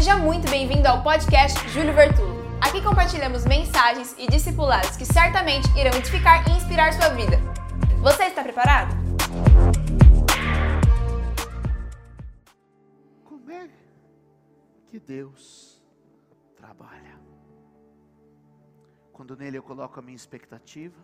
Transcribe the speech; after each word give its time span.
Seja 0.00 0.16
muito 0.16 0.48
bem-vindo 0.48 0.88
ao 0.88 1.02
podcast 1.02 1.68
Júlio 1.68 1.92
Vertulo. 1.92 2.34
Aqui 2.58 2.82
compartilhamos 2.82 3.44
mensagens 3.44 4.16
e 4.18 4.26
discipulados 4.26 4.96
que 4.96 5.04
certamente 5.04 5.68
irão 5.78 5.94
edificar 5.94 6.42
e 6.48 6.52
inspirar 6.56 6.94
sua 6.94 7.10
vida. 7.10 7.36
Você 8.00 8.22
está 8.22 8.42
preparado? 8.42 8.96
Como 13.22 13.50
é 13.50 13.68
que 14.88 14.98
Deus 14.98 15.82
trabalha? 16.56 17.20
Quando 19.12 19.36
nele 19.36 19.58
eu 19.58 19.62
coloco 19.62 20.00
a 20.00 20.02
minha 20.02 20.16
expectativa, 20.16 20.96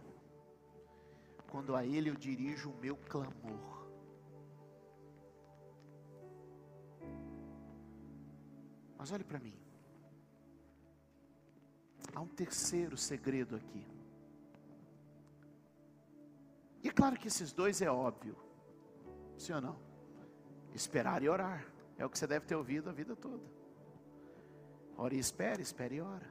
quando 1.51 1.77
a 1.77 1.85
Ele 1.85 2.09
eu 2.09 2.15
dirijo 2.15 2.71
o 2.71 2.81
meu 2.81 2.97
clamor. 2.97 3.76
Mas 8.99 9.13
olhe 9.13 9.25
para 9.25 9.39
mim. 9.39 9.55
Há 12.15 12.21
um 12.21 12.29
terceiro 12.29 12.97
segredo 12.97 13.57
aqui. 13.57 13.87
E 16.83 16.89
é 16.89 16.93
claro 16.93 17.19
que 17.19 17.29
esses 17.29 17.53
dois 17.53 17.83
é 17.83 17.91
óbvio. 17.91 18.37
Sim 19.37 19.55
ou 19.55 19.61
não? 19.61 19.79
Esperar 20.75 21.23
e 21.23 21.29
orar. 21.29 21.67
É 21.99 22.05
o 22.05 22.11
que 22.11 22.19
você 22.19 22.27
deve 22.27 22.47
ter 22.47 22.55
ouvido 22.55 22.89
a 22.89 22.93
vida 22.93 23.17
toda. 23.17 23.45
Ora 24.97 25.15
e 25.15 25.19
espere, 25.19 25.63
espere 25.63 25.97
e 25.97 26.01
ora. 26.01 26.31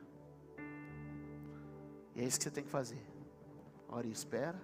E 2.16 2.22
é 2.22 2.24
isso 2.24 2.38
que 2.38 2.44
você 2.46 2.52
tem 2.52 2.64
que 2.64 2.70
fazer. 2.70 3.06
Ora 3.88 4.08
e 4.08 4.12
espera, 4.12 4.60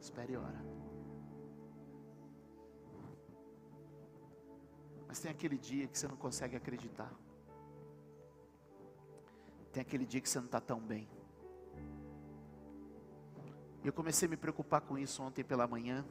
espere 0.00 0.32
e 0.32 0.36
ora. 0.36 0.79
Mas 5.10 5.18
tem 5.18 5.32
aquele 5.32 5.58
dia 5.58 5.88
que 5.88 5.98
você 5.98 6.06
não 6.06 6.16
consegue 6.16 6.54
acreditar. 6.54 7.12
Tem 9.72 9.80
aquele 9.80 10.06
dia 10.06 10.20
que 10.20 10.28
você 10.28 10.38
não 10.38 10.46
está 10.46 10.60
tão 10.60 10.78
bem. 10.78 11.08
Eu 13.82 13.92
comecei 13.92 14.28
a 14.28 14.30
me 14.30 14.36
preocupar 14.36 14.82
com 14.82 14.96
isso 14.96 15.20
ontem 15.20 15.42
pela 15.42 15.66
manhã. 15.66 16.04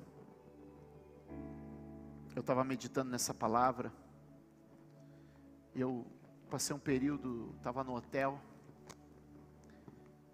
Eu 2.36 2.42
estava 2.42 2.62
meditando 2.66 3.10
nessa 3.10 3.34
palavra. 3.34 3.90
Eu 5.74 6.06
passei 6.50 6.76
um 6.76 6.80
período, 6.80 7.54
estava 7.56 7.86
no 7.86 7.96
hotel. 7.96 8.38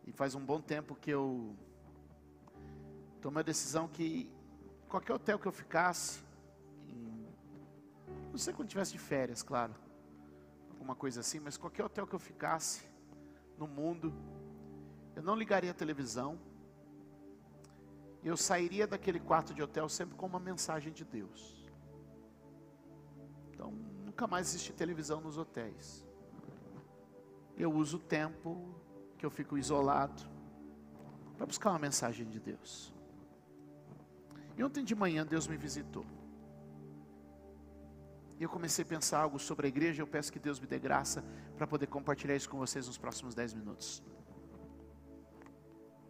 E 0.08 0.12
faz 0.12 0.34
um 0.34 0.44
bom 0.44 0.60
tempo 0.60 0.96
que 0.96 1.12
eu 1.12 1.56
tomei 3.22 3.42
a 3.42 3.46
decisão 3.46 3.88
que 3.88 4.28
qualquer 4.90 5.14
hotel 5.14 5.38
que 5.38 5.46
eu 5.46 5.52
ficasse, 5.52 6.26
não 8.36 8.40
sei 8.40 8.54
quando 8.54 8.68
tivesse 8.68 8.92
de 8.92 9.00
férias, 9.00 9.42
claro. 9.42 9.74
Alguma 10.72 10.94
coisa 10.94 11.22
assim, 11.22 11.40
mas 11.40 11.56
qualquer 11.56 11.86
hotel 11.86 12.06
que 12.06 12.14
eu 12.14 12.20
ficasse 12.20 12.86
no 13.58 13.66
mundo, 13.66 14.14
eu 15.16 15.24
não 15.24 15.36
ligaria 15.36 15.72
a 15.72 15.74
televisão. 15.74 16.38
Eu 18.22 18.36
sairia 18.36 18.86
daquele 18.86 19.22
quarto 19.22 19.54
de 19.54 19.64
hotel 19.64 19.88
sempre 19.88 20.18
com 20.18 20.26
uma 20.26 20.40
mensagem 20.40 20.92
de 20.92 21.06
Deus. 21.06 21.66
Então, 23.52 23.72
nunca 24.04 24.28
mais 24.28 24.50
existe 24.50 24.74
televisão 24.74 25.22
nos 25.22 25.38
hotéis. 25.38 26.06
Eu 27.56 27.72
uso 27.72 27.96
o 27.96 28.02
tempo 28.02 28.76
que 29.18 29.26
eu 29.26 29.32
fico 29.32 29.58
isolado 29.58 30.22
para 31.38 31.46
buscar 31.46 31.70
uma 31.70 31.80
mensagem 31.80 32.28
de 32.28 32.42
Deus. 32.42 32.94
E 34.58 34.64
ontem 34.64 34.84
de 34.84 34.94
manhã 34.94 35.26
Deus 35.26 35.48
me 35.48 35.56
visitou. 35.56 36.06
E 38.40 38.44
eu 38.44 38.50
comecei 38.50 38.84
a 38.84 38.88
pensar 38.88 39.20
algo 39.20 39.40
sobre 39.40 39.68
a 39.68 39.70
igreja. 39.70 40.02
Eu 40.02 40.08
peço 40.08 40.32
que 40.32 40.40
Deus 40.40 40.60
me 40.60 40.68
dê 40.68 40.78
graça 40.78 41.24
para 41.58 41.66
poder 41.66 41.88
compartilhar 41.88 42.36
isso 42.36 42.50
com 42.50 42.58
vocês 42.58 42.88
nos 42.88 42.98
próximos 42.98 43.34
dez 43.34 43.54
minutos. 43.54 44.04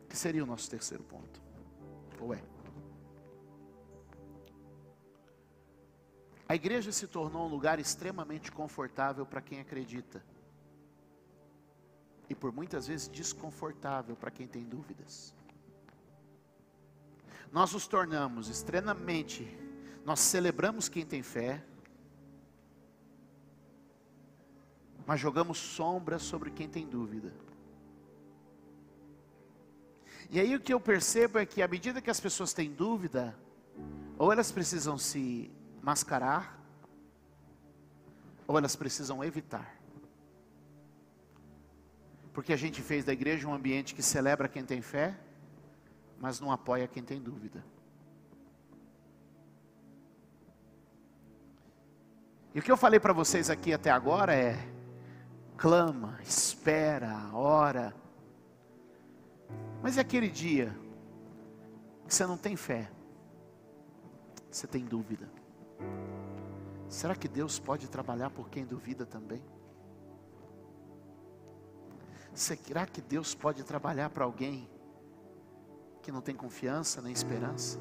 Que 0.09 0.17
seria 0.17 0.43
o 0.43 0.47
nosso 0.47 0.69
terceiro 0.69 1.03
ponto? 1.03 1.41
Ou 2.19 2.33
é? 2.33 2.41
A 6.47 6.55
igreja 6.55 6.91
se 6.91 7.07
tornou 7.07 7.47
um 7.47 7.49
lugar 7.49 7.79
extremamente 7.79 8.51
confortável 8.51 9.25
para 9.25 9.41
quem 9.41 9.59
acredita. 9.59 10.23
E 12.29 12.35
por 12.35 12.51
muitas 12.51 12.87
vezes 12.87 13.07
desconfortável 13.07 14.15
para 14.15 14.31
quem 14.31 14.47
tem 14.47 14.63
dúvidas. 14.63 15.35
Nós 17.51 17.73
nos 17.73 17.87
tornamos 17.87 18.47
extremamente, 18.47 19.57
nós 20.03 20.19
celebramos 20.19 20.89
quem 20.89 21.05
tem 21.05 21.23
fé, 21.23 21.63
mas 25.05 25.19
jogamos 25.19 25.57
sombra 25.57 26.17
sobre 26.17 26.49
quem 26.49 26.67
tem 26.67 26.85
dúvida. 26.85 27.31
E 30.29 30.39
aí 30.39 30.55
o 30.55 30.59
que 30.59 30.73
eu 30.73 30.79
percebo 30.79 31.37
é 31.37 31.45
que 31.45 31.61
à 31.61 31.67
medida 31.67 32.01
que 32.01 32.09
as 32.09 32.19
pessoas 32.19 32.53
têm 32.53 32.71
dúvida, 32.71 33.37
ou 34.17 34.31
elas 34.31 34.51
precisam 34.51 34.97
se 34.97 35.51
mascarar, 35.81 36.59
ou 38.47 38.57
elas 38.57 38.75
precisam 38.75 39.23
evitar. 39.23 39.75
Porque 42.33 42.51
a 42.51 42.57
gente 42.57 42.81
fez 42.81 43.05
da 43.05 43.13
igreja 43.13 43.47
um 43.47 43.53
ambiente 43.53 43.93
que 43.95 44.01
celebra 44.03 44.47
quem 44.47 44.65
tem 44.65 44.81
fé, 44.81 45.17
mas 46.19 46.39
não 46.39 46.51
apoia 46.51 46.87
quem 46.87 47.03
tem 47.03 47.21
dúvida. 47.21 47.63
E 52.53 52.59
o 52.59 52.61
que 52.61 52.71
eu 52.71 52.77
falei 52.77 52.99
para 52.99 53.13
vocês 53.13 53.49
aqui 53.49 53.73
até 53.73 53.91
agora 53.91 54.33
é: 54.33 54.74
clama, 55.57 56.19
espera, 56.23 57.29
ora. 57.33 57.95
Mas 59.81 59.97
é 59.97 60.01
aquele 60.01 60.29
dia 60.29 60.75
que 62.07 62.13
você 62.13 62.25
não 62.25 62.37
tem 62.37 62.55
fé, 62.55 62.89
você 64.49 64.67
tem 64.67 64.85
dúvida. 64.85 65.29
Será 66.87 67.15
que 67.15 67.27
Deus 67.27 67.59
pode 67.59 67.89
trabalhar 67.89 68.29
por 68.29 68.49
quem 68.49 68.65
duvida 68.65 69.05
também? 69.05 69.43
Será 72.33 72.85
que 72.85 73.01
Deus 73.01 73.33
pode 73.33 73.63
trabalhar 73.63 74.09
para 74.09 74.25
alguém 74.25 74.69
que 76.01 76.11
não 76.11 76.21
tem 76.21 76.35
confiança 76.35 77.01
nem 77.01 77.11
esperança? 77.11 77.79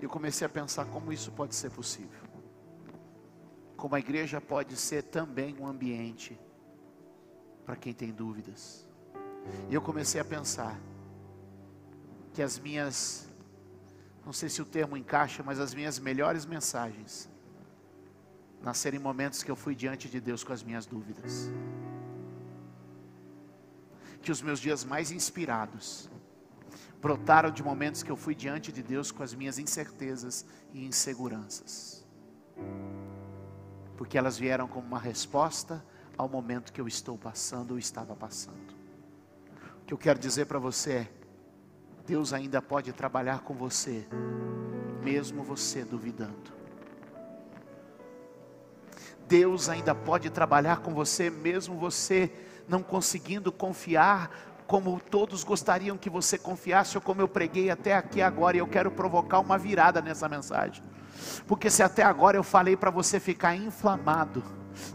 Eu 0.00 0.08
comecei 0.08 0.46
a 0.46 0.50
pensar 0.50 0.84
como 0.86 1.12
isso 1.12 1.32
pode 1.32 1.54
ser 1.54 1.70
possível 1.70 2.25
como 3.76 3.94
a 3.94 3.98
igreja 3.98 4.40
pode 4.40 4.76
ser 4.76 5.02
também 5.02 5.54
um 5.60 5.66
ambiente 5.66 6.38
para 7.64 7.76
quem 7.76 7.92
tem 7.92 8.10
dúvidas. 8.10 8.86
E 9.68 9.74
eu 9.74 9.82
comecei 9.82 10.20
a 10.20 10.24
pensar 10.24 10.78
que 12.32 12.42
as 12.42 12.58
minhas, 12.58 13.28
não 14.24 14.32
sei 14.32 14.48
se 14.48 14.62
o 14.62 14.64
termo 14.64 14.96
encaixa, 14.96 15.42
mas 15.42 15.60
as 15.60 15.74
minhas 15.74 15.98
melhores 15.98 16.46
mensagens 16.46 17.28
nasceram 18.62 18.96
em 18.96 19.00
momentos 19.00 19.42
que 19.42 19.50
eu 19.50 19.56
fui 19.56 19.74
diante 19.74 20.08
de 20.08 20.20
Deus 20.20 20.42
com 20.42 20.52
as 20.52 20.62
minhas 20.62 20.86
dúvidas. 20.86 21.50
Que 24.22 24.32
os 24.32 24.42
meus 24.42 24.58
dias 24.58 24.84
mais 24.84 25.10
inspirados 25.10 26.10
brotaram 27.00 27.50
de 27.50 27.62
momentos 27.62 28.02
que 28.02 28.10
eu 28.10 28.16
fui 28.16 28.34
diante 28.34 28.72
de 28.72 28.82
Deus 28.82 29.12
com 29.12 29.22
as 29.22 29.34
minhas 29.34 29.58
incertezas 29.58 30.44
e 30.72 30.84
inseguranças 30.84 31.95
porque 33.96 34.18
elas 34.18 34.38
vieram 34.38 34.68
como 34.68 34.86
uma 34.86 34.98
resposta 34.98 35.84
ao 36.16 36.28
momento 36.28 36.72
que 36.72 36.80
eu 36.80 36.88
estou 36.88 37.16
passando 37.16 37.72
ou 37.72 37.78
estava 37.78 38.14
passando. 38.14 38.74
O 39.82 39.86
que 39.86 39.94
eu 39.94 39.98
quero 39.98 40.18
dizer 40.18 40.46
para 40.46 40.58
você 40.58 40.92
é: 40.92 41.08
Deus 42.06 42.32
ainda 42.32 42.60
pode 42.60 42.92
trabalhar 42.92 43.40
com 43.40 43.54
você, 43.54 44.06
mesmo 45.02 45.42
você 45.42 45.84
duvidando. 45.84 46.56
Deus 49.28 49.68
ainda 49.68 49.94
pode 49.94 50.30
trabalhar 50.30 50.78
com 50.78 50.94
você, 50.94 51.28
mesmo 51.30 51.76
você 51.76 52.32
não 52.68 52.82
conseguindo 52.82 53.50
confiar 53.50 54.30
como 54.66 55.00
todos 55.00 55.44
gostariam 55.44 55.96
que 55.96 56.10
você 56.10 56.36
confiasse, 56.36 56.96
ou 56.96 57.00
como 57.00 57.20
eu 57.20 57.28
preguei 57.28 57.70
até 57.70 57.94
aqui 57.94 58.20
agora, 58.20 58.56
e 58.56 58.60
eu 58.60 58.66
quero 58.66 58.90
provocar 58.90 59.38
uma 59.38 59.56
virada 59.56 60.00
nessa 60.00 60.28
mensagem. 60.28 60.82
Porque 61.46 61.70
se 61.70 61.82
até 61.82 62.02
agora 62.02 62.36
eu 62.36 62.42
falei 62.42 62.76
para 62.76 62.90
você 62.90 63.18
ficar 63.20 63.56
inflamado 63.56 64.42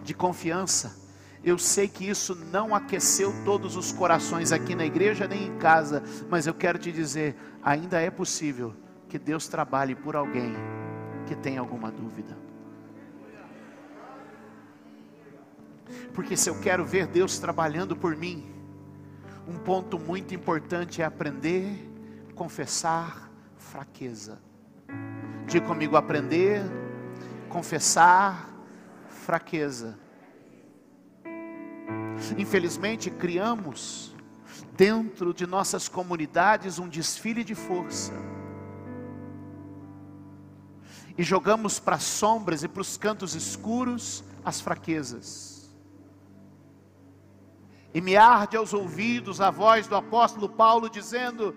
de 0.04 0.14
confiança, 0.14 1.00
eu 1.44 1.58
sei 1.58 1.88
que 1.88 2.08
isso 2.08 2.36
não 2.36 2.76
aqueceu 2.76 3.34
todos 3.44 3.76
os 3.76 3.92
corações 3.92 4.52
aqui 4.52 4.76
na 4.76 4.86
igreja 4.86 5.28
nem 5.28 5.48
em 5.48 5.58
casa, 5.58 6.04
mas 6.30 6.46
eu 6.46 6.54
quero 6.54 6.78
te 6.78 6.92
dizer, 6.92 7.36
ainda 7.64 8.00
é 8.00 8.12
possível 8.12 8.76
que 9.10 9.18
Deus 9.18 9.48
trabalhe 9.48 9.96
por 9.96 10.16
alguém 10.16 10.54
que 11.26 11.36
tem 11.36 11.58
alguma 11.58 11.92
dúvida. 11.92 12.38
Porque 16.14 16.38
se 16.38 16.50
eu 16.50 16.60
quero 16.60 16.86
ver 16.86 17.08
Deus 17.08 17.40
trabalhando 17.40 17.96
por 17.96 18.16
mim, 18.16 18.52
um 19.48 19.58
ponto 19.58 19.98
muito 19.98 20.36
importante 20.36 21.02
é 21.02 21.06
aprender, 21.06 21.90
confessar 22.36 23.32
fraqueza. 23.58 24.40
Diga 25.48 25.66
comigo: 25.66 25.98
aprender, 25.98 26.62
confessar, 27.50 28.50
fraqueza. 29.10 30.00
Infelizmente, 32.38 33.10
criamos 33.10 34.16
dentro 34.76 35.34
de 35.34 35.46
nossas 35.46 35.88
comunidades 35.88 36.80
um 36.80 36.88
desfile 36.88 37.44
de 37.44 37.56
força. 37.56 38.14
E 41.18 41.24
jogamos 41.24 41.80
para 41.80 41.98
as 41.98 42.04
sombras 42.04 42.64
e 42.64 42.68
para 42.68 42.82
os 42.82 42.98
cantos 42.98 43.36
escuros 43.36 44.24
as 44.44 44.62
fraquezas. 44.62 45.70
E 47.94 48.00
me 48.00 48.16
arde 48.16 48.56
aos 48.56 48.74
ouvidos 48.74 49.42
a 49.42 49.52
voz 49.52 49.86
do 49.88 49.96
apóstolo 49.96 50.48
Paulo 50.48 50.90
dizendo: 50.90 51.56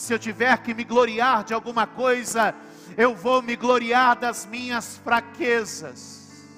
se 0.00 0.14
eu 0.14 0.18
tiver 0.18 0.56
que 0.62 0.72
me 0.72 0.82
gloriar 0.82 1.44
de 1.44 1.52
alguma 1.52 1.86
coisa, 1.86 2.54
eu 2.96 3.14
vou 3.14 3.42
me 3.42 3.54
gloriar 3.54 4.16
das 4.16 4.46
minhas 4.46 4.96
fraquezas. 4.96 6.48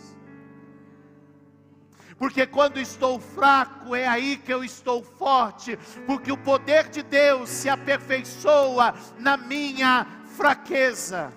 Porque 2.16 2.46
quando 2.46 2.78
estou 2.78 3.18
fraco, 3.18 3.96
é 3.96 4.06
aí 4.06 4.36
que 4.36 4.54
eu 4.54 4.62
estou 4.62 5.02
forte, 5.02 5.76
porque 6.06 6.30
o 6.30 6.36
poder 6.36 6.88
de 6.88 7.02
Deus 7.02 7.50
se 7.50 7.68
aperfeiçoa 7.68 8.94
na 9.18 9.36
minha 9.36 10.06
fraqueza. 10.36 11.32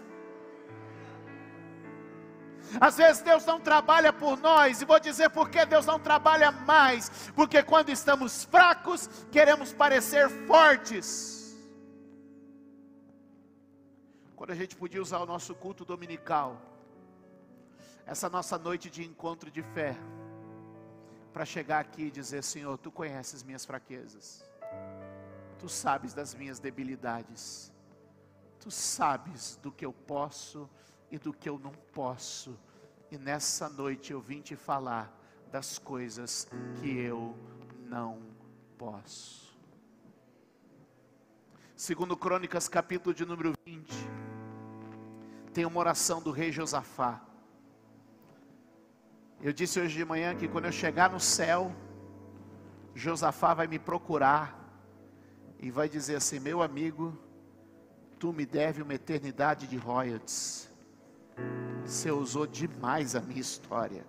Às 2.80 2.98
vezes 2.98 3.24
Deus 3.24 3.44
não 3.48 3.60
trabalha 3.60 4.14
por 4.14 4.40
nós, 4.40 4.80
e 4.80 4.86
vou 4.86 5.00
dizer 5.00 5.32
por 5.32 5.50
que 5.50 5.66
Deus 5.66 5.88
não 5.88 6.00
trabalha 6.00 6.52
mais, 6.52 7.10
porque 7.36 7.64
quando 7.64 7.90
estamos 7.90 8.44
fracos, 8.44 9.10
queremos 9.32 9.74
parecer 9.74 10.30
fortes. 10.46 11.35
Quando 14.46 14.52
a 14.52 14.62
gente 14.62 14.76
podia 14.76 15.02
usar 15.02 15.18
o 15.22 15.26
nosso 15.26 15.56
culto 15.56 15.84
dominical, 15.84 16.62
essa 18.06 18.30
nossa 18.30 18.60
noite 18.60 18.92
de 18.92 19.04
encontro 19.04 19.50
de 19.50 19.64
fé, 19.64 19.98
para 21.34 21.44
chegar 21.44 21.80
aqui 21.80 22.04
e 22.04 22.12
dizer: 22.12 22.44
Senhor, 22.44 22.78
tu 22.78 22.92
conheces 22.92 23.42
minhas 23.42 23.66
fraquezas, 23.66 24.48
tu 25.58 25.68
sabes 25.68 26.14
das 26.14 26.36
minhas 26.36 26.60
debilidades, 26.60 27.74
tu 28.60 28.70
sabes 28.70 29.56
do 29.64 29.72
que 29.72 29.84
eu 29.84 29.92
posso 29.92 30.70
e 31.10 31.18
do 31.18 31.34
que 31.34 31.50
eu 31.50 31.58
não 31.58 31.72
posso, 31.72 32.56
e 33.10 33.18
nessa 33.18 33.68
noite 33.68 34.14
eu 34.14 34.22
vim 34.22 34.42
te 34.42 34.56
falar 34.56 35.12
das 35.52 35.80
coisas 35.80 36.48
que 36.80 36.96
eu 36.96 37.36
não 37.88 38.22
posso. 38.78 39.58
Segundo 41.76 42.16
Crônicas, 42.16 42.70
capítulo 42.70 43.14
de 43.14 43.26
número 43.26 43.56
20, 43.66 44.05
tem 45.56 45.66
uma 45.66 45.80
oração 45.80 46.22
do 46.22 46.32
rei 46.32 46.52
Josafá. 46.52 47.22
Eu 49.42 49.54
disse 49.54 49.80
hoje 49.80 49.96
de 49.96 50.04
manhã 50.04 50.36
que 50.36 50.50
quando 50.50 50.66
eu 50.66 50.72
chegar 50.72 51.10
no 51.10 51.20
céu, 51.20 51.74
Josafá 52.94 53.54
vai 53.54 53.66
me 53.66 53.80
procurar 53.80 54.44
e 55.58 55.72
vai 55.72 55.88
dizer 55.88 56.18
assim: 56.18 56.42
Meu 56.42 56.62
amigo, 56.62 57.18
tu 58.20 58.34
me 58.34 58.46
deve 58.46 58.82
uma 58.82 58.96
eternidade 58.96 59.66
de 59.66 59.78
royalties. 59.78 60.70
Você 61.86 62.12
usou 62.12 62.46
demais 62.46 63.16
a 63.16 63.22
minha 63.22 63.40
história. 63.40 64.06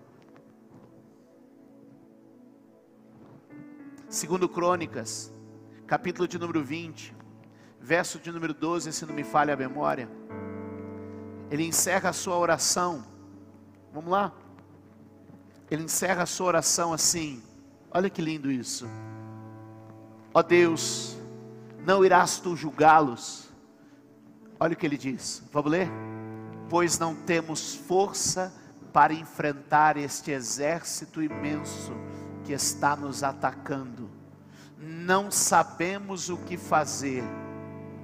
Segundo 4.08 4.48
Crônicas, 4.48 5.32
capítulo 5.87 6.26
de 6.26 6.40
número 6.40 6.64
20, 6.64 7.14
verso 7.81 8.19
de 8.19 8.32
número 8.32 8.52
12, 8.52 8.93
se 8.93 9.06
não 9.06 9.14
me 9.14 9.22
falha 9.22 9.54
a 9.54 9.56
memória. 9.56 10.25
Ele 11.50 11.64
encerra 11.64 12.10
a 12.10 12.12
sua 12.12 12.37
oração. 12.37 13.04
Vamos 13.93 14.10
lá? 14.10 14.32
Ele 15.70 15.84
encerra 15.84 16.22
a 16.22 16.26
sua 16.26 16.46
oração 16.46 16.93
assim. 16.93 17.43
Olha 17.90 18.10
que 18.10 18.20
lindo 18.22 18.50
isso. 18.50 18.87
Ó 20.34 20.43
Deus, 20.43 21.16
não 21.84 22.04
irás 22.04 22.38
tu 22.38 22.56
julgá-los. 22.56 23.48
Olha 24.58 24.75
o 24.75 24.76
que 24.76 24.87
ele 24.87 24.98
diz. 24.98 25.43
Vamos 25.52 25.70
ler? 25.70 25.88
Pois 26.69 26.98
não 26.98 27.14
temos 27.14 27.75
força 27.75 28.52
para 28.93 29.12
enfrentar 29.12 29.96
este 29.96 30.31
exército 30.31 31.22
imenso 31.22 31.93
que 32.44 32.52
está 32.52 32.96
nos 32.96 33.22
atacando. 33.22 34.10
Não 34.78 35.31
sabemos 35.31 36.28
o 36.28 36.37
que 36.37 36.56
fazer 36.56 37.25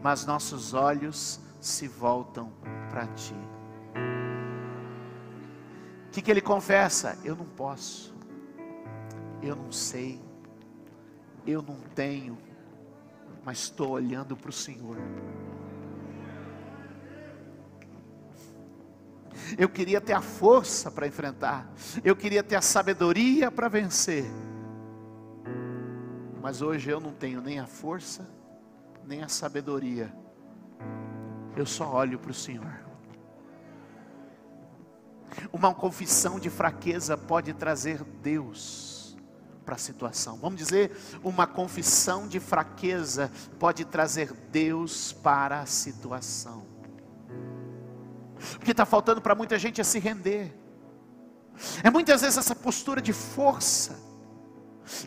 mas 0.03 0.27
nossos 0.27 0.75
olhos 0.75 1.41
se 1.61 1.87
voltam 1.87 2.53
para 2.93 3.07
ti. 3.07 3.35
O 6.07 6.11
que, 6.13 6.21
que 6.21 6.31
ele 6.31 6.43
confessa? 6.43 7.19
Eu 7.25 7.35
não 7.35 7.47
posso, 7.47 8.15
eu 9.41 9.57
não 9.57 9.73
sei, 9.73 10.21
eu 11.47 11.63
não 11.63 11.81
tenho, 11.95 12.37
mas 13.43 13.61
estou 13.61 13.93
olhando 13.93 14.37
para 14.37 14.51
o 14.51 14.53
Senhor. 14.53 14.99
Eu 19.57 19.71
queria 19.71 20.01
ter 20.01 20.13
a 20.13 20.21
força 20.21 20.91
para 20.91 21.07
enfrentar, 21.07 21.73
eu 22.05 22.15
queria 22.15 22.43
ter 22.43 22.57
a 22.57 22.61
sabedoria 22.61 23.51
para 23.51 23.69
vencer, 23.69 24.27
mas 26.43 26.61
hoje 26.61 26.91
eu 26.91 27.01
não 27.01 27.13
tenho 27.13 27.41
nem 27.41 27.59
a 27.59 27.67
força, 27.67 28.29
nem 29.07 29.23
a 29.23 29.29
sabedoria. 29.29 30.22
Eu 31.57 31.67
só 31.67 31.93
olho 31.93 32.19
para 32.19 32.31
o 32.31 32.35
Senhor. 32.35 32.81
Uma 35.53 35.75
confissão 35.75 36.39
de 36.39 36.51
fraqueza 36.51 37.17
pode 37.17 37.53
trazer 37.53 38.03
Deus 38.23 39.17
para 39.65 39.77
a 39.77 39.79
situação. 39.79 40.37
Vamos 40.39 40.59
dizer, 40.59 40.97
uma 41.23 41.47
confissão 41.47 42.27
de 42.27 42.41
fraqueza 42.41 43.31
pode 43.59 43.85
trazer 43.85 44.33
Deus 44.51 45.13
para 45.13 45.61
a 45.61 45.67
situação. 45.67 46.67
O 48.57 48.59
que 48.61 48.73
está 48.73 48.85
faltando 48.85 49.21
para 49.21 49.35
muita 49.35 49.59
gente 49.59 49.81
é 49.81 49.85
se 49.85 49.99
render. 49.99 50.55
É 51.83 51.91
muitas 51.91 52.23
vezes 52.23 52.39
essa 52.39 52.55
postura 52.55 53.01
de 53.01 53.13
força 53.13 54.12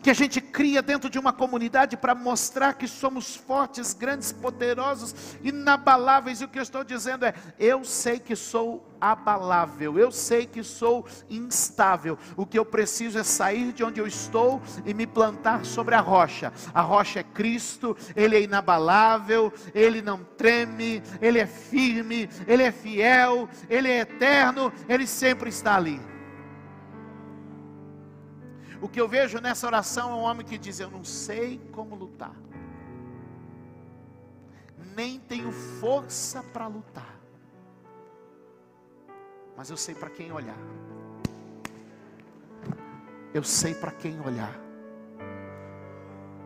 que 0.02 0.10
a 0.10 0.14
gente 0.14 0.40
cria 0.40 0.82
dentro 0.82 1.08
de 1.08 1.18
uma 1.18 1.32
comunidade 1.32 1.96
para 1.96 2.14
mostrar 2.14 2.74
que 2.74 2.88
somos 2.88 3.36
fortes, 3.36 3.92
grandes, 3.92 4.32
poderosos, 4.32 5.14
inabaláveis. 5.42 6.40
E 6.40 6.44
o 6.44 6.48
que 6.48 6.58
eu 6.58 6.62
estou 6.62 6.84
dizendo 6.84 7.24
é: 7.24 7.34
eu 7.58 7.84
sei 7.84 8.18
que 8.18 8.34
sou 8.34 8.86
abalável, 9.00 9.98
eu 9.98 10.10
sei 10.10 10.46
que 10.46 10.62
sou 10.62 11.06
instável. 11.28 12.18
O 12.36 12.46
que 12.46 12.58
eu 12.58 12.64
preciso 12.64 13.18
é 13.18 13.22
sair 13.22 13.72
de 13.72 13.84
onde 13.84 14.00
eu 14.00 14.06
estou 14.06 14.60
e 14.84 14.94
me 14.94 15.06
plantar 15.06 15.64
sobre 15.64 15.94
a 15.94 16.00
rocha. 16.00 16.52
A 16.72 16.80
rocha 16.80 17.20
é 17.20 17.22
Cristo, 17.22 17.96
Ele 18.14 18.36
é 18.36 18.42
inabalável, 18.42 19.52
Ele 19.74 20.00
não 20.02 20.24
treme, 20.36 21.02
Ele 21.20 21.38
é 21.38 21.46
firme, 21.46 22.28
Ele 22.46 22.62
é 22.62 22.72
fiel, 22.72 23.48
Ele 23.68 23.90
é 23.90 24.00
eterno, 24.00 24.72
Ele 24.88 25.06
sempre 25.06 25.50
está 25.50 25.76
ali. 25.76 26.00
O 28.80 28.88
que 28.88 29.00
eu 29.00 29.08
vejo 29.08 29.40
nessa 29.40 29.66
oração 29.66 30.10
é 30.10 30.14
um 30.14 30.20
homem 30.20 30.44
que 30.44 30.58
diz: 30.58 30.80
Eu 30.80 30.90
não 30.90 31.04
sei 31.04 31.58
como 31.72 31.94
lutar, 31.94 32.34
nem 34.94 35.18
tenho 35.18 35.50
força 35.52 36.42
para 36.42 36.66
lutar, 36.66 37.18
mas 39.56 39.70
eu 39.70 39.76
sei 39.76 39.94
para 39.94 40.10
quem 40.10 40.30
olhar. 40.32 40.58
Eu 43.32 43.42
sei 43.42 43.74
para 43.74 43.90
quem 43.90 44.18
olhar. 44.20 44.54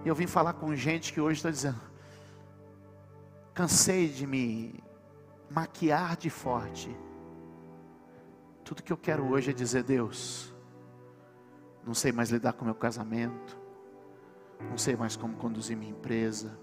E 0.05 0.09
eu 0.09 0.15
vim 0.15 0.27
falar 0.27 0.55
com 0.55 0.75
gente 0.75 1.13
que 1.13 1.21
hoje 1.21 1.39
está 1.39 1.51
dizendo: 1.51 1.81
cansei 3.55 4.09
de 4.09 4.27
me 4.27 4.83
maquiar 5.51 6.17
de 6.17 6.31
forte. 6.31 6.97
Tudo 8.65 8.83
que 8.83 8.93
eu 8.93 8.97
quero 8.97 9.29
hoje 9.29 9.51
é 9.51 9.53
dizer, 9.53 9.83
Deus, 9.83 10.55
não 11.85 11.95
sei 11.95 12.13
mais 12.13 12.31
lidar 12.31 12.53
com 12.53 12.65
meu 12.65 12.75
casamento, 12.75 13.59
não 14.69 14.77
sei 14.77 14.97
mais 14.97 15.17
como 15.17 15.37
conduzir 15.37 15.77
minha 15.77 15.91
empresa, 15.93 16.59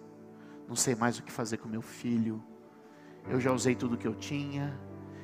não 0.67 0.75
sei 0.75 0.95
mais 0.95 1.17
o 1.17 1.23
que 1.23 1.31
fazer 1.31 1.57
com 1.57 1.67
meu 1.67 1.81
filho. 1.81 2.43
Eu 3.29 3.39
já 3.39 3.51
usei 3.51 3.75
tudo 3.75 3.97
que 3.97 4.07
eu 4.07 4.15
tinha, 4.15 4.79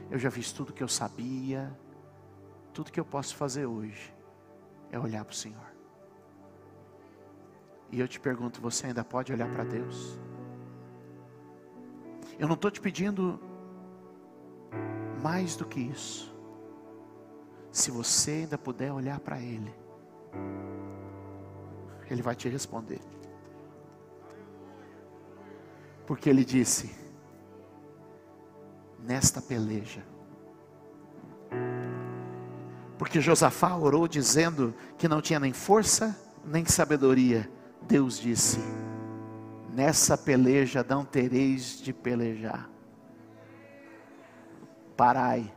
eu 0.10 0.18
já 0.20 0.30
fiz 0.30 0.52
tudo 0.52 0.74
que 0.74 0.84
eu 0.84 0.88
sabia. 0.88 1.76
Tudo 2.74 2.92
que 2.92 3.00
eu 3.00 3.06
posso 3.06 3.36
fazer 3.36 3.66
hoje 3.68 4.14
é 4.92 4.98
olhar 4.98 5.24
para 5.24 5.32
o 5.32 5.36
Senhor. 5.36 5.74
E 7.92 8.00
eu 8.00 8.08
te 8.08 8.20
pergunto: 8.20 8.60
você 8.62 8.88
ainda 8.88 9.04
pode 9.04 9.32
olhar 9.32 9.48
para 9.52 9.64
Deus? 9.64 10.20
Eu 12.40 12.48
não 12.48 12.56
estou 12.56 12.72
te 12.72 12.82
pedindo 12.82 13.40
mais 15.22 15.56
do 15.56 15.66
que 15.66 15.80
isso. 15.80 16.34
Se 17.72 17.92
você 17.92 18.32
ainda 18.32 18.58
puder 18.58 18.92
olhar 18.92 19.20
para 19.20 19.40
Ele, 19.40 19.74
ele 22.10 22.22
vai 22.22 22.36
te 22.36 22.48
responder. 22.48 23.00
Porque 26.06 26.30
ele 26.30 26.46
disse: 26.46 26.94
nesta 29.00 29.42
peleja. 29.42 30.04
Porque 32.98 33.20
Josafá 33.20 33.76
orou 33.76 34.08
dizendo 34.08 34.74
que 34.98 35.08
não 35.08 35.22
tinha 35.22 35.40
nem 35.40 35.52
força 35.52 36.18
nem 36.46 36.66
sabedoria. 36.66 37.50
Deus 37.82 38.20
disse: 38.20 38.60
Nessa 39.74 40.18
peleja 40.18 40.86
não 40.88 41.04
tereis 41.04 41.82
de 41.82 41.92
pelejar. 41.94 42.70
Parai 44.96 45.52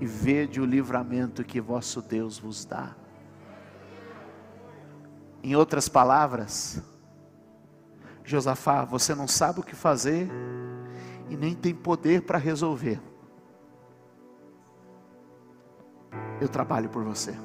e 0.00 0.06
vede 0.06 0.60
o 0.60 0.64
livramento 0.64 1.44
que 1.44 1.60
vosso 1.60 2.00
Deus 2.00 2.38
vos 2.38 2.64
dá. 2.64 2.96
Em 5.42 5.56
outras 5.56 5.88
palavras, 5.88 6.80
Josafá, 8.24 8.84
você 8.84 9.14
não 9.14 9.26
sabe 9.26 9.60
o 9.60 9.62
que 9.62 9.74
fazer 9.74 10.28
e 11.28 11.36
nem 11.36 11.54
tem 11.54 11.74
poder 11.74 12.22
para 12.22 12.38
resolver. 12.38 13.00
Eu 16.40 16.48
trabalho 16.48 16.88
por 16.88 17.02
você. 17.04 17.36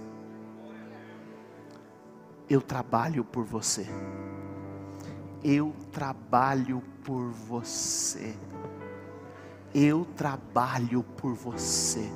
Eu 2.50 2.62
trabalho 2.62 3.24
por 3.24 3.44
você. 3.44 3.88
Eu 5.44 5.74
trabalho 5.92 6.82
por 7.04 7.32
você. 7.32 8.36
Eu 9.74 10.06
trabalho 10.16 11.04
por 11.04 11.34
você. 11.34 12.10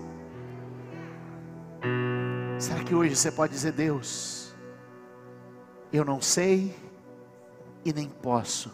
Será 2.59 2.83
que 2.83 2.95
hoje 2.95 3.15
você 3.15 3.31
pode 3.31 3.53
dizer, 3.53 3.73
Deus, 3.73 4.40
eu 5.91 6.05
não 6.05 6.21
sei 6.21 6.75
e 7.83 7.91
nem 7.91 8.07
posso, 8.07 8.71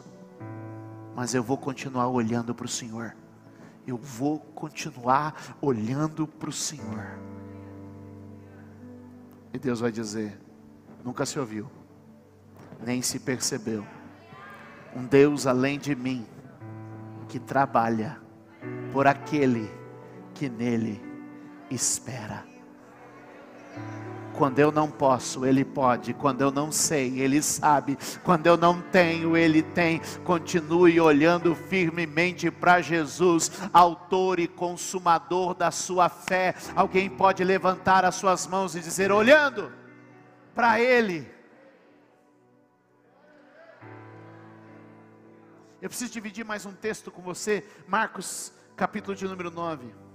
mas 1.15 1.33
eu 1.33 1.41
vou 1.41 1.57
continuar 1.57 2.07
olhando 2.07 2.53
para 2.53 2.65
o 2.65 2.69
Senhor. 2.69 3.15
Eu 3.87 3.97
vou 3.97 4.39
continuar 4.39 5.55
olhando 5.61 6.27
para 6.27 6.49
o 6.49 6.53
Senhor. 6.53 7.17
E 9.53 9.57
Deus 9.57 9.79
vai 9.79 9.91
dizer: 9.91 10.39
nunca 11.03 11.25
se 11.25 11.39
ouviu, 11.39 11.69
nem 12.85 13.01
se 13.01 13.19
percebeu, 13.19 13.85
um 14.95 15.05
Deus 15.05 15.47
além 15.47 15.79
de 15.79 15.95
mim, 15.95 16.27
que 17.27 17.39
trabalha 17.39 18.19
por 18.91 19.07
aquele 19.07 19.71
que 20.33 20.49
nele 20.49 21.01
espera. 21.71 22.56
Quando 24.37 24.59
eu 24.59 24.71
não 24.71 24.89
posso, 24.89 25.45
Ele 25.47 25.65
pode. 25.65 26.13
Quando 26.13 26.41
eu 26.41 26.51
não 26.51 26.71
sei, 26.71 27.19
Ele 27.19 27.41
sabe. 27.41 27.97
Quando 28.23 28.45
eu 28.45 28.55
não 28.55 28.79
tenho, 28.79 29.35
Ele 29.35 29.63
tem. 29.63 29.99
Continue 30.23 31.01
olhando 31.01 31.55
firmemente 31.55 32.51
para 32.51 32.79
Jesus, 32.79 33.51
Autor 33.73 34.39
e 34.39 34.47
Consumador 34.47 35.55
da 35.55 35.71
sua 35.71 36.07
fé. 36.07 36.53
Alguém 36.75 37.09
pode 37.09 37.43
levantar 37.43 38.05
as 38.05 38.13
suas 38.13 38.45
mãos 38.45 38.75
e 38.75 38.79
dizer: 38.79 39.11
olhando 39.11 39.71
para 40.53 40.79
Ele. 40.79 41.27
Eu 45.81 45.89
preciso 45.89 46.13
dividir 46.13 46.45
mais 46.45 46.63
um 46.63 46.73
texto 46.73 47.09
com 47.09 47.23
você, 47.23 47.63
Marcos, 47.87 48.53
capítulo 48.75 49.15
de 49.15 49.27
número 49.27 49.49
9. 49.49 50.06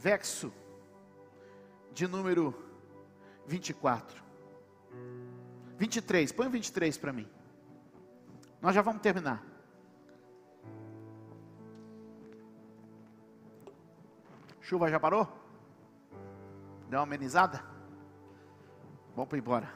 Verso 0.00 0.50
de 1.92 2.08
número 2.08 2.54
24. 3.46 4.22
23, 5.76 6.32
põe 6.32 6.46
o 6.46 6.50
23 6.50 6.96
para 6.96 7.12
mim. 7.12 7.28
Nós 8.62 8.74
já 8.74 8.80
vamos 8.80 9.02
terminar. 9.02 9.44
Chuva 14.60 14.88
já 14.88 14.98
parou? 14.98 15.28
Deu 16.88 16.98
uma 16.98 17.02
amenizada? 17.02 17.62
Vamos 19.14 19.28
para 19.28 19.38
embora. 19.38 19.74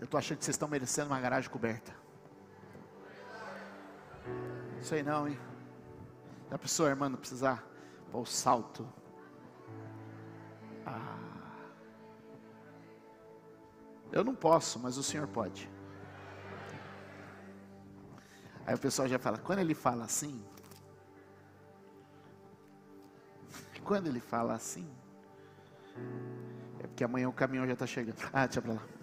Eu 0.00 0.06
estou 0.06 0.18
achando 0.18 0.38
que 0.38 0.44
vocês 0.44 0.54
estão 0.54 0.68
merecendo 0.68 1.10
uma 1.10 1.20
garagem 1.20 1.48
coberta. 1.48 1.94
Sei 4.82 5.02
não, 5.02 5.28
hein? 5.28 5.38
Já 6.50 6.58
pensou, 6.58 6.88
irmã, 6.88 7.08
não 7.08 7.18
precisar 7.18 7.73
o 8.20 8.24
salto. 8.24 8.86
Ah. 10.86 11.18
Eu 14.12 14.22
não 14.22 14.34
posso, 14.34 14.78
mas 14.78 14.96
o 14.96 15.02
Senhor 15.02 15.26
pode. 15.26 15.70
Aí 18.66 18.74
o 18.74 18.78
pessoal 18.78 19.06
já 19.08 19.18
fala, 19.18 19.36
quando 19.38 19.58
ele 19.58 19.74
fala 19.74 20.04
assim, 20.04 20.42
quando 23.84 24.06
ele 24.06 24.20
fala 24.20 24.54
assim, 24.54 24.90
é 26.78 26.86
porque 26.86 27.04
amanhã 27.04 27.28
o 27.28 27.32
caminhão 27.32 27.66
já 27.66 27.74
está 27.74 27.86
chegando. 27.86 28.16
Ah, 28.32 28.46
deixa 28.46 28.62
para 28.62 28.74
lá. 28.74 28.93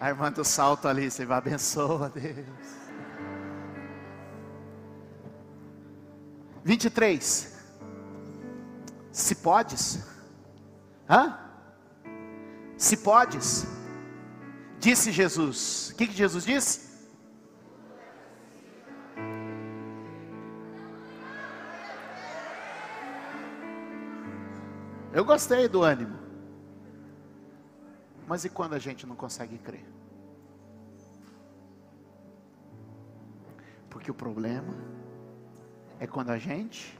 A 0.00 0.08
irmã 0.08 0.30
do 0.30 0.44
salto 0.44 0.88
ali, 0.88 1.10
você 1.10 1.24
vai 1.24 1.38
abençoa 1.38 2.10
Deus. 2.10 2.84
23. 6.64 7.54
Se 9.12 9.34
podes. 9.36 10.04
Hã? 11.08 11.38
Se 12.76 12.96
podes. 12.96 13.66
Disse 14.80 15.12
Jesus. 15.12 15.90
O 15.90 15.96
que, 15.96 16.06
que 16.08 16.14
Jesus 16.14 16.44
disse? 16.44 16.94
Eu 25.12 25.24
gostei 25.24 25.68
do 25.68 25.82
ânimo. 25.82 26.23
Mas 28.26 28.44
e 28.44 28.48
quando 28.48 28.74
a 28.74 28.78
gente 28.78 29.06
não 29.06 29.14
consegue 29.14 29.58
crer? 29.58 29.84
Porque 33.90 34.10
o 34.10 34.14
problema 34.14 34.74
é 36.00 36.06
quando 36.06 36.30
a 36.30 36.38
gente 36.38 36.98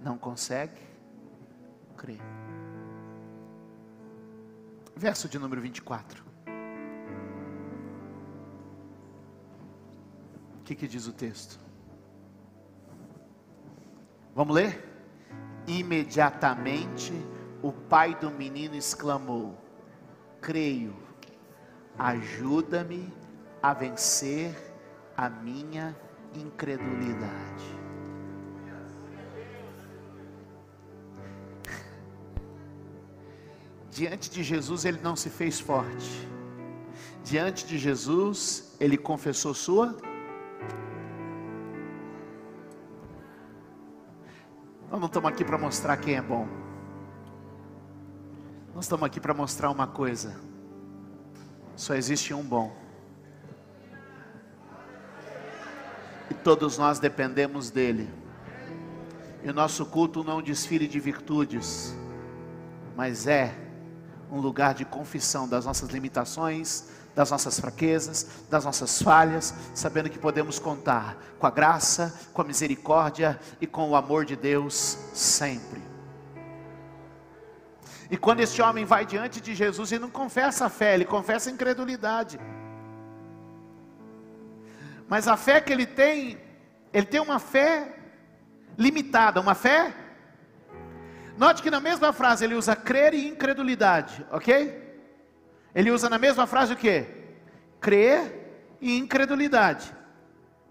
não 0.00 0.18
consegue 0.18 0.80
crer. 1.96 2.20
Verso 4.96 5.28
de 5.28 5.38
número 5.38 5.60
24. 5.60 6.24
O 10.60 10.62
que, 10.64 10.74
que 10.74 10.88
diz 10.88 11.06
o 11.06 11.12
texto? 11.12 11.58
Vamos 14.34 14.54
ler? 14.54 14.82
Imediatamente 15.66 17.12
o 17.62 17.72
pai 17.72 18.14
do 18.14 18.30
menino 18.30 18.74
exclamou: 18.74 19.63
creio, 20.44 20.94
ajuda-me 21.98 23.10
a 23.62 23.72
vencer 23.72 24.54
a 25.16 25.30
minha 25.30 25.96
incredulidade. 26.34 27.64
Diante 33.90 34.28
de 34.28 34.42
Jesus 34.42 34.84
ele 34.84 35.00
não 35.02 35.16
se 35.16 35.30
fez 35.30 35.58
forte. 35.58 36.28
Diante 37.22 37.66
de 37.66 37.78
Jesus 37.78 38.76
ele 38.78 38.98
confessou 38.98 39.54
sua 39.54 39.96
Nós 44.90 45.00
não 45.00 45.08
estamos 45.08 45.28
aqui 45.28 45.44
para 45.44 45.58
mostrar 45.58 45.96
quem 45.96 46.14
é 46.14 46.22
bom. 46.22 46.46
Nós 48.84 48.88
estamos 48.88 49.06
aqui 49.06 49.18
para 49.18 49.32
mostrar 49.32 49.70
uma 49.70 49.86
coisa: 49.86 50.36
só 51.74 51.94
existe 51.94 52.34
um 52.34 52.42
bom. 52.42 52.70
E 56.30 56.34
todos 56.34 56.76
nós 56.76 56.98
dependemos 56.98 57.70
dele. 57.70 58.10
E 59.42 59.48
o 59.48 59.54
nosso 59.54 59.86
culto 59.86 60.22
não 60.22 60.34
é 60.34 60.36
um 60.36 60.42
desfile 60.42 60.86
de 60.86 61.00
virtudes, 61.00 61.96
mas 62.94 63.26
é 63.26 63.56
um 64.30 64.38
lugar 64.38 64.74
de 64.74 64.84
confissão 64.84 65.48
das 65.48 65.64
nossas 65.64 65.88
limitações, 65.88 66.90
das 67.14 67.30
nossas 67.30 67.58
fraquezas, 67.58 68.44
das 68.50 68.66
nossas 68.66 69.00
falhas, 69.00 69.54
sabendo 69.74 70.10
que 70.10 70.18
podemos 70.18 70.58
contar 70.58 71.16
com 71.38 71.46
a 71.46 71.50
graça, 71.50 72.14
com 72.34 72.42
a 72.42 72.44
misericórdia 72.44 73.40
e 73.62 73.66
com 73.66 73.88
o 73.88 73.96
amor 73.96 74.26
de 74.26 74.36
Deus 74.36 74.98
sempre. 75.14 75.93
E 78.10 78.16
quando 78.16 78.40
este 78.40 78.60
homem 78.60 78.84
vai 78.84 79.06
diante 79.06 79.40
de 79.40 79.54
Jesus 79.54 79.92
e 79.92 79.98
não 79.98 80.10
confessa 80.10 80.66
a 80.66 80.68
fé, 80.68 80.94
ele 80.94 81.04
confessa 81.04 81.50
a 81.50 81.52
incredulidade. 81.52 82.38
Mas 85.08 85.28
a 85.28 85.36
fé 85.36 85.60
que 85.60 85.72
ele 85.72 85.86
tem, 85.86 86.38
ele 86.92 87.06
tem 87.06 87.20
uma 87.20 87.38
fé 87.38 87.96
limitada, 88.76 89.40
uma 89.40 89.54
fé 89.54 89.94
Note 91.36 91.62
que 91.62 91.70
na 91.70 91.80
mesma 91.80 92.12
frase 92.12 92.44
ele 92.44 92.54
usa 92.54 92.76
crer 92.76 93.12
e 93.12 93.26
incredulidade, 93.26 94.24
ok? 94.30 94.82
Ele 95.74 95.90
usa 95.90 96.08
na 96.08 96.18
mesma 96.18 96.46
frase 96.46 96.72
o 96.72 96.76
que? 96.76 97.06
Crer 97.80 98.76
e 98.80 98.96
incredulidade. 98.96 99.92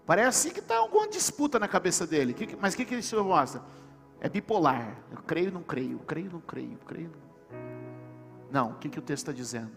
Parece 0.06 0.50
que 0.50 0.60
está 0.60 0.76
alguma 0.76 1.08
disputa 1.08 1.58
na 1.58 1.68
cabeça 1.68 2.06
dele. 2.06 2.34
Mas 2.60 2.72
o 2.72 2.76
que, 2.78 2.84
que 2.86 2.94
isso 2.94 3.22
mostra? 3.22 3.62
É 4.24 4.28
bipolar. 4.30 4.96
Eu 5.10 5.18
creio, 5.18 5.52
não 5.52 5.62
creio, 5.62 5.98
creio, 5.98 6.30
não 6.32 6.40
creio, 6.40 6.78
creio. 6.86 7.12
Não, 8.50 8.70
o 8.70 8.74
que, 8.76 8.88
que 8.88 8.98
o 8.98 9.02
texto 9.02 9.24
está 9.24 9.32
dizendo? 9.32 9.72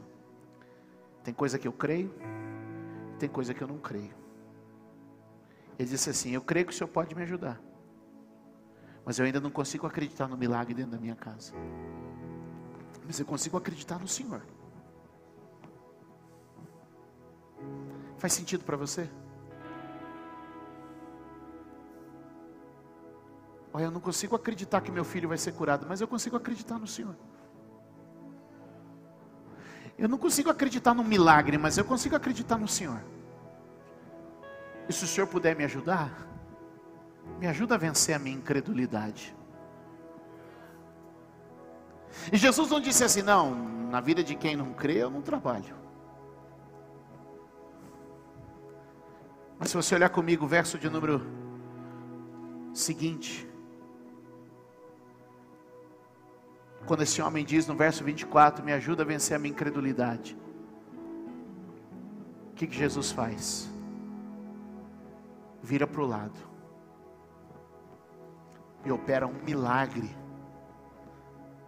Tem 1.21 1.33
coisa 1.33 1.59
que 1.59 1.67
eu 1.67 1.73
creio, 1.73 2.13
tem 3.19 3.27
coisa 3.27 3.53
que 3.53 3.61
eu 3.61 3.67
não 3.67 3.77
creio. 3.77 4.15
Ele 5.77 5.89
disse 5.89 6.09
assim: 6.09 6.31
Eu 6.31 6.39
creio 6.39 6.65
que 6.65 6.71
o 6.71 6.75
Senhor 6.75 6.87
pode 6.87 7.13
me 7.13 7.23
ajudar, 7.23 7.59
mas 9.03 9.19
eu 9.19 9.25
ainda 9.25 9.41
não 9.41 9.51
consigo 9.51 9.85
acreditar 9.85 10.29
no 10.29 10.37
milagre 10.37 10.73
dentro 10.73 10.91
da 10.91 10.97
minha 10.97 11.15
casa. 11.15 11.51
Mas 13.05 13.19
eu 13.19 13.25
consigo 13.25 13.57
acreditar 13.57 13.99
no 13.99 14.07
Senhor. 14.07 14.41
Faz 18.17 18.31
sentido 18.31 18.63
para 18.63 18.77
você? 18.77 19.09
Olha, 23.77 23.83
eu 23.83 23.91
não 23.91 23.99
consigo 24.01 24.35
acreditar 24.35 24.81
que 24.81 24.91
meu 24.91 25.03
filho 25.05 25.29
vai 25.29 25.37
ser 25.37 25.51
curado, 25.51 25.85
mas 25.87 26.01
eu 26.01 26.07
consigo 26.07 26.35
acreditar 26.35 26.79
no 26.79 26.87
Senhor. 26.87 27.15
Eu 29.95 30.09
não 30.09 30.17
consigo 30.17 30.49
acreditar 30.49 30.95
no 30.95 31.03
milagre, 31.03 31.59
mas 31.59 31.77
eu 31.77 31.85
consigo 31.85 32.15
acreditar 32.15 32.57
no 32.57 32.67
Senhor. 32.67 32.99
E 34.89 34.91
se 34.91 35.03
o 35.03 35.07
Senhor 35.07 35.27
puder 35.27 35.55
me 35.55 35.63
ajudar, 35.63 36.11
me 37.37 37.45
ajuda 37.45 37.75
a 37.75 37.77
vencer 37.77 38.15
a 38.15 38.19
minha 38.19 38.35
incredulidade. 38.35 39.35
E 42.33 42.35
Jesus 42.35 42.71
não 42.71 42.79
disse 42.79 43.03
assim, 43.03 43.21
não, 43.21 43.53
na 43.91 44.01
vida 44.01 44.23
de 44.23 44.33
quem 44.33 44.55
não 44.55 44.73
crê, 44.73 45.03
eu 45.03 45.11
não 45.11 45.21
trabalho. 45.21 45.75
Mas 49.59 49.69
se 49.69 49.75
você 49.75 49.93
olhar 49.93 50.09
comigo 50.09 50.45
o 50.45 50.47
verso 50.47 50.79
de 50.79 50.89
número 50.89 51.21
seguinte, 52.73 53.47
quando 56.87 57.01
esse 57.01 57.21
homem 57.21 57.43
diz 57.43 57.67
no 57.67 57.75
verso 57.75 58.03
24: 58.03 58.63
Me 58.63 58.71
ajuda 58.71 59.03
a 59.03 59.05
vencer 59.05 59.35
a 59.35 59.39
minha 59.39 59.51
incredulidade. 59.51 60.37
O 62.51 62.55
que, 62.55 62.65
que 62.65 62.75
Jesus 62.75 63.11
faz? 63.11 63.69
Vira 65.61 65.85
para 65.85 66.01
o 66.01 66.07
lado 66.07 66.39
e 68.85 68.91
opera 68.91 69.27
um 69.27 69.43
milagre 69.43 70.09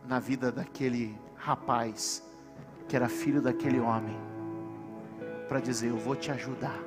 na 0.08 0.20
vida 0.20 0.52
daquele 0.52 1.16
rapaz 1.36 2.26
que 2.88 2.96
era 2.96 3.10
filho 3.10 3.42
daquele 3.42 3.80
homem, 3.80 4.18
para 5.50 5.60
dizer: 5.60 5.90
Eu 5.90 5.98
vou 5.98 6.16
te 6.16 6.32
ajudar, 6.32 6.80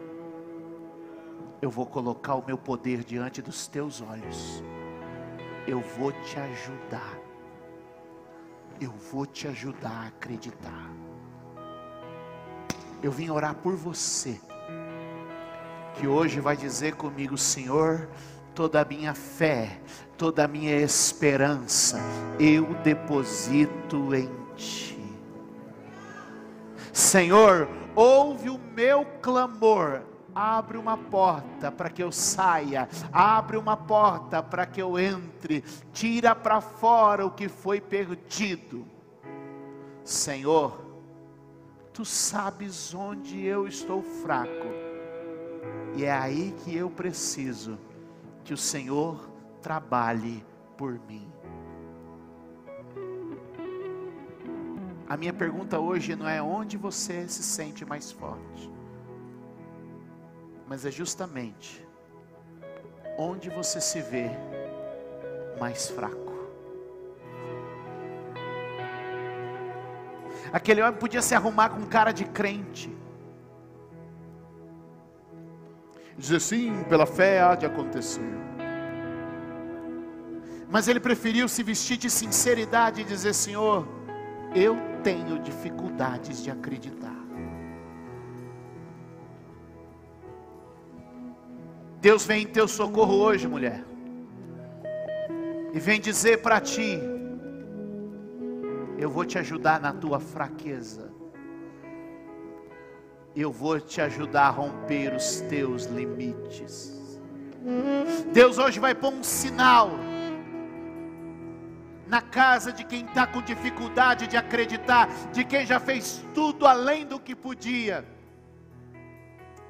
eu 1.61 1.71
vou 1.71 1.85
colocar 1.85 2.35
o 2.35 2.45
meu 2.45 2.57
poder 2.57 3.05
diante 3.05 3.43
dos 3.43 3.69
teus 3.69 4.01
olhos, 4.01 4.65
eu 5.67 5.81
vou 5.81 6.11
te 6.13 6.41
ajudar 6.41 7.22
eu 8.81 8.91
vou 9.11 9.27
te 9.27 9.47
ajudar 9.49 9.91
a 9.91 10.07
acreditar. 10.09 10.91
Eu 13.03 13.11
vim 13.11 13.31
orar 13.31 13.55
por 13.55 13.75
você, 13.75 14.41
que 15.95 16.07
hoje 16.07 16.41
vai 16.41 16.57
dizer 16.57 16.95
comigo, 16.95 17.37
Senhor, 17.37 18.09
toda 18.55 18.81
a 18.81 18.85
minha 18.85 19.15
fé, 19.15 19.81
toda 20.17 20.45
a 20.45 20.49
minha 20.49 20.77
esperança, 20.77 21.99
eu 22.39 22.65
deposito 22.85 24.15
em 24.15 24.31
Ti. 24.55 24.99
Senhor, 26.93 27.69
ouve 27.97 28.51
o 28.51 28.59
meu 28.59 29.05
clamor, 29.21 30.03
abre 30.35 30.79
uma 30.79 30.97
porta 30.97 31.71
para 31.71 31.91
que 31.91 32.03
eu 32.03 32.11
saia, 32.11 32.89
abre 33.13 33.57
uma 33.57 33.77
porta 33.77 34.43
para 34.43 34.67
que 34.67 34.81
eu 34.81 34.99
entre, 34.99 35.63
tira 35.93 36.35
para 36.35 36.61
fora 36.61 37.27
o 37.27 37.31
que 37.31 37.49
foi 37.49 37.81
perdido. 37.81 38.87
Senhor, 40.05 40.81
tu 41.93 42.05
sabes 42.05 42.95
onde 42.95 43.45
eu 43.45 43.67
estou 43.67 44.03
fraco, 44.03 44.67
e 45.95 46.05
é 46.05 46.13
aí 46.13 46.55
que 46.65 46.75
eu 46.75 46.91
preciso 46.91 47.79
que 48.45 48.55
o 48.55 48.57
Senhor 48.57 49.31
trabalhe 49.61 50.45
por 50.77 50.99
mim. 51.07 51.31
A 55.09 55.17
minha 55.17 55.33
pergunta 55.33 55.79
hoje 55.79 56.17
não 56.17 56.27
é 56.27 56.41
onde 56.41 56.79
você 56.79 57.29
se 57.29 57.43
sente 57.43 57.85
mais 57.85 58.11
forte 58.11 58.72
mas 60.73 60.87
é 60.87 60.91
justamente 60.91 61.87
onde 63.19 63.51
você 63.51 63.79
se 63.79 64.01
vê 64.01 64.31
mais 65.61 65.91
fraco. 65.91 66.33
Aquele 70.51 70.81
homem 70.81 70.99
podia 70.99 71.21
se 71.21 71.35
arrumar 71.35 71.69
com 71.69 71.85
cara 71.85 72.11
de 72.11 72.25
crente. 72.25 72.91
Dizer 76.17 76.41
sim, 76.41 76.83
pela 76.85 77.05
fé 77.05 77.43
há 77.43 77.55
de 77.55 77.67
acontecer. 77.67 78.33
Mas 80.71 80.89
ele 80.89 81.01
preferiu 81.01 81.49
se 81.49 81.63
vestir 81.63 81.99
de 81.99 82.09
sinceridade 82.09 83.03
e 83.03 83.05
dizer: 83.05 83.35
Senhor, 83.35 83.87
eu 84.55 84.79
tenho 85.03 85.39
dificuldades 85.39 86.43
de 86.43 86.51
acreditar. 86.51 87.22
Deus 92.03 92.27
vem 92.27 92.43
em 92.43 92.47
teu 92.49 92.67
socorro 92.67 93.15
hoje, 93.15 93.47
mulher, 93.47 93.85
e 95.73 95.79
vem 95.79 96.01
dizer 96.01 96.43
para 96.43 96.61
ti: 96.61 96.99
Eu 98.99 99.09
vou 99.09 99.25
te 99.25 99.39
ajudar 99.39 99.81
na 99.81 99.93
tua 99.93 100.19
fraqueza, 100.19 101.13
eu 103.37 103.53
vou 103.53 103.79
te 103.79 104.01
ajudar 104.01 104.49
a 104.49 104.51
romper 104.51 105.15
os 105.15 105.43
teus 105.43 105.85
limites. 105.85 106.93
Deus 108.33 108.59
hoje 108.59 108.81
vai 108.81 108.97
pôr 108.97 109.13
um 109.13 109.23
sinal 109.23 109.93
na 112.09 112.21
casa 112.21 112.73
de 112.73 112.83
quem 112.83 113.05
está 113.05 113.29
com 113.29 113.41
dificuldade 113.41 114.27
de 114.27 114.37
acreditar, 114.37 115.09
de 115.31 115.45
quem 115.45 115.65
já 115.65 115.79
fez 115.79 116.21
tudo 116.35 116.67
além 116.67 117.07
do 117.07 117.21
que 117.21 117.37
podia. 117.37 118.05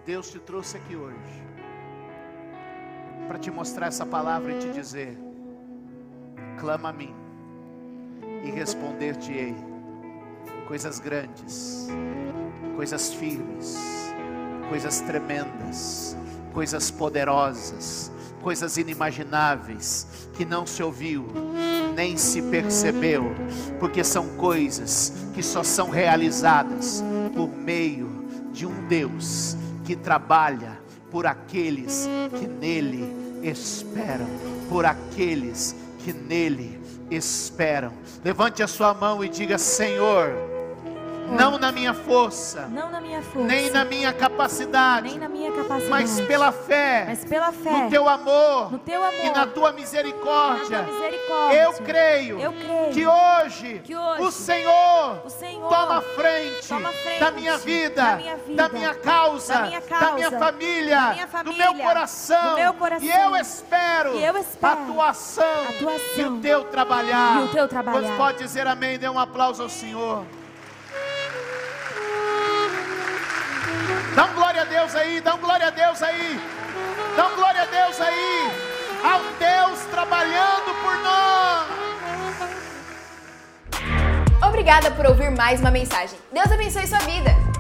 Deus 0.06 0.30
te 0.30 0.38
trouxe 0.38 0.78
aqui 0.78 0.96
hoje 0.96 1.41
para 3.28 3.38
te 3.38 3.50
mostrar 3.50 3.88
essa 3.88 4.06
palavra 4.06 4.52
e 4.52 4.58
te 4.58 4.70
dizer: 4.70 5.18
clama 6.58 6.90
a 6.90 6.92
mim 6.92 7.14
e 8.44 8.50
responder-te-ei 8.50 9.54
coisas 10.66 10.98
grandes, 10.98 11.88
coisas 12.76 13.12
firmes, 13.12 13.76
coisas 14.68 15.00
tremendas, 15.00 16.16
coisas 16.52 16.90
poderosas, 16.90 18.10
coisas 18.40 18.76
inimagináveis 18.76 20.06
que 20.34 20.44
não 20.44 20.66
se 20.66 20.82
ouviu, 20.82 21.26
nem 21.94 22.16
se 22.16 22.42
percebeu, 22.42 23.34
porque 23.78 24.02
são 24.02 24.28
coisas 24.36 25.12
que 25.34 25.42
só 25.42 25.62
são 25.62 25.90
realizadas 25.90 27.02
por 27.34 27.48
meio 27.48 28.26
de 28.52 28.66
um 28.66 28.86
Deus 28.86 29.56
que 29.84 29.96
trabalha 29.96 30.81
por 31.12 31.26
aqueles 31.26 32.08
que 32.40 32.46
nele 32.48 33.14
esperam, 33.42 34.26
por 34.68 34.86
aqueles 34.86 35.76
que 36.02 36.12
nele 36.12 36.80
esperam. 37.10 37.92
Levante 38.24 38.62
a 38.62 38.66
sua 38.66 38.94
mão 38.94 39.22
e 39.22 39.28
diga: 39.28 39.58
Senhor, 39.58 40.51
não 41.32 41.58
na 41.58 41.72
minha 41.72 41.94
força, 41.94 42.68
não 42.68 42.90
na 42.90 43.00
minha 43.00 43.22
força, 43.22 43.46
nem 43.46 43.70
na 43.70 43.84
minha 43.84 44.12
capacidade, 44.12 45.08
nem 45.08 45.18
na 45.18 45.28
minha 45.28 45.50
capacidade, 45.50 45.88
mas 45.90 46.20
pela 46.20 46.52
fé, 46.52 47.04
mas 47.08 47.24
pela 47.24 47.52
fé, 47.52 47.70
no 47.70 47.90
teu 47.90 48.08
amor, 48.08 48.72
no 48.72 48.78
teu 48.78 49.02
amor 49.02 49.24
e 49.24 49.30
na 49.30 49.46
tua 49.46 49.72
misericórdia. 49.72 50.78
Na 50.78 50.84
tua 50.84 50.94
misericórdia. 50.94 51.62
Eu 51.62 51.72
creio, 51.74 52.40
eu 52.40 52.52
creio 52.52 52.92
que 52.92 53.06
hoje, 53.06 53.80
que 53.84 53.96
hoje 53.96 54.22
o, 54.22 54.30
Senhor 54.30 55.22
o 55.24 55.30
Senhor 55.30 55.68
toma 55.68 56.00
frente, 56.00 56.68
toma 56.68 56.88
frente 56.90 57.20
da, 57.20 57.30
minha 57.30 57.58
vida, 57.58 58.02
da 58.02 58.16
minha 58.16 58.36
vida, 58.36 58.56
da 58.56 58.68
minha 58.68 58.94
causa, 58.94 59.54
da 59.54 59.62
minha, 59.62 59.80
causa, 59.80 60.06
da 60.06 60.12
minha 60.12 60.30
família, 60.30 61.00
da 61.00 61.12
minha 61.12 61.26
família 61.26 61.66
do 61.66 61.74
meu 61.74 61.84
coração, 61.84 62.50
do 62.50 62.56
meu 62.56 62.74
coração. 62.74 63.08
E 63.08 63.10
eu 63.10 63.36
espero, 63.36 64.14
e 64.16 64.24
eu 64.24 64.36
espero 64.36 64.72
a 64.72 64.86
tua 64.86 65.08
ação, 65.08 65.44
a 65.68 65.72
tua 65.78 65.94
ação 65.94 66.06
e 66.16 66.24
o 66.24 66.40
teu 66.40 66.64
trabalhar. 66.64 67.40
E 67.40 67.44
o 67.44 67.48
teu 67.48 67.68
trabalhar. 67.68 68.00
Quantos 68.00 68.16
pode 68.16 68.38
dizer 68.38 68.66
amém? 68.66 68.98
Dê 68.98 69.08
um 69.08 69.18
aplauso 69.18 69.62
ao 69.62 69.68
Senhor. 69.68 70.24
Dá 74.14 74.26
um 74.26 74.34
glória 74.34 74.62
a 74.62 74.64
Deus 74.64 74.94
aí, 74.94 75.20
dá 75.22 75.34
um 75.34 75.38
glória 75.38 75.68
a 75.68 75.70
Deus 75.70 76.02
aí. 76.02 76.40
Dá 77.16 77.26
um 77.28 77.34
glória 77.34 77.62
a 77.62 77.64
Deus 77.64 78.00
aí. 78.00 78.52
Ao 79.02 79.20
Deus 79.38 79.80
trabalhando 79.90 80.74
por 80.82 80.96
nós. 80.98 81.66
Obrigada 84.46 84.90
por 84.90 85.06
ouvir 85.06 85.30
mais 85.30 85.60
uma 85.60 85.70
mensagem. 85.70 86.18
Deus 86.30 86.52
abençoe 86.52 86.86
sua 86.86 86.98
vida. 86.98 87.51